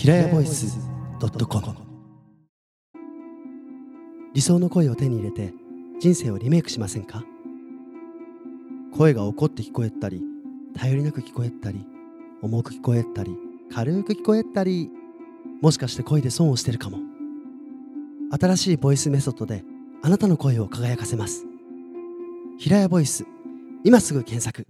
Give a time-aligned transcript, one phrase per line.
[0.00, 0.78] 平屋ボイス
[1.18, 1.76] .com
[4.32, 5.52] 理想の声を手に入れて
[5.98, 7.24] 人生をリメイクしませんか？
[8.96, 10.22] 声が怒って聞こえたり
[10.76, 11.84] 頼りなく聞こえたり
[12.42, 13.36] 重く聞こえたり
[13.74, 14.88] 軽く聞こえたり
[15.60, 16.98] もしかして声で損をしてるかも。
[18.30, 19.64] 新しいボイスメソッドで
[20.02, 21.44] あなたの声を輝かせます。
[22.56, 23.26] 平屋ボイス
[23.82, 24.64] 今すぐ検索。